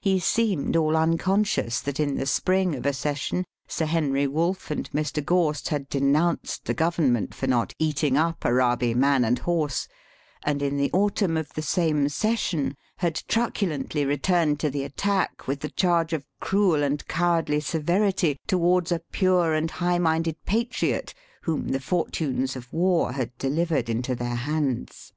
He 0.00 0.20
seemed 0.20 0.76
all 0.76 0.96
unconscious 0.96 1.80
that 1.80 1.98
in 1.98 2.14
the 2.14 2.26
spring 2.26 2.76
of 2.76 2.86
a 2.86 2.92
session 2.92 3.44
Sir 3.66 3.86
Henry 3.86 4.24
Wolff 4.24 4.70
and 4.70 4.88
Mr. 4.92 5.20
Gorst 5.20 5.70
had 5.70 5.88
denounced 5.88 6.66
the 6.66 6.74
Government 6.74 7.34
for 7.34 7.48
not 7.48 7.72
eating 7.80 8.16
up 8.16 8.44
Arabi, 8.46 8.94
man 8.94 9.24
and 9.24 9.40
horse, 9.40 9.88
and 10.44 10.62
in 10.62 10.76
the 10.76 10.92
autumn 10.92 11.36
of 11.36 11.48
the 11.54 11.60
same 11.60 12.08
session 12.08 12.76
had 12.98 13.16
truculently 13.26 14.04
returned 14.04 14.60
to 14.60 14.70
the 14.70 14.84
attack 14.84 15.48
with 15.48 15.58
the 15.58 15.70
charge 15.70 16.12
of 16.12 16.24
cruel 16.38 16.84
and 16.84 17.08
cowardly 17.08 17.58
severity 17.58 18.38
towards 18.46 18.92
a 18.92 19.02
pure 19.10 19.54
and 19.54 19.72
high 19.82 19.98
minded 19.98 20.36
patriot 20.46 21.14
whom 21.42 21.70
the 21.70 21.80
fortunes 21.80 22.54
of 22.54 22.72
war 22.72 23.10
had 23.10 23.36
delivered 23.38 23.88
into 23.88 24.14
their 24.14 24.36
hands. 24.36 25.12